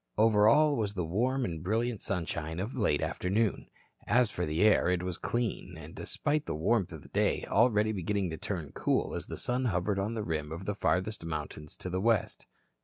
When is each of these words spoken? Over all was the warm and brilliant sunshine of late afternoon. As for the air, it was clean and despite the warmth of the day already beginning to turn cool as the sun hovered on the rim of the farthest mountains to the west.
Over 0.17 0.47
all 0.47 0.75
was 0.77 0.95
the 0.95 1.05
warm 1.05 1.45
and 1.45 1.61
brilliant 1.61 2.01
sunshine 2.01 2.59
of 2.59 2.75
late 2.75 3.03
afternoon. 3.03 3.67
As 4.07 4.31
for 4.31 4.47
the 4.47 4.63
air, 4.63 4.89
it 4.89 5.03
was 5.03 5.19
clean 5.19 5.75
and 5.77 5.93
despite 5.93 6.47
the 6.47 6.55
warmth 6.55 6.91
of 6.91 7.03
the 7.03 7.09
day 7.09 7.45
already 7.47 7.91
beginning 7.91 8.31
to 8.31 8.37
turn 8.37 8.71
cool 8.71 9.13
as 9.13 9.27
the 9.27 9.37
sun 9.37 9.65
hovered 9.65 9.99
on 9.99 10.15
the 10.15 10.23
rim 10.23 10.51
of 10.51 10.65
the 10.65 10.73
farthest 10.73 11.23
mountains 11.23 11.77
to 11.77 11.89
the 11.91 12.01
west. 12.01 12.47